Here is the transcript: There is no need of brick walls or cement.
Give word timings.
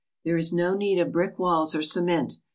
There 0.25 0.35
is 0.35 0.51
no 0.51 0.73
need 0.75 0.97
of 0.99 1.11
brick 1.11 1.37
walls 1.37 1.75
or 1.75 1.83
cement. 1.83 2.37